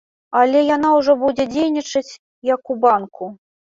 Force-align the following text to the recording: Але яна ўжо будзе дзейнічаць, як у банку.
Але 0.39 0.61
яна 0.75 0.89
ўжо 0.99 1.15
будзе 1.23 1.45
дзейнічаць, 1.53 2.19
як 2.53 2.61
у 2.77 2.83
банку. 2.87 3.23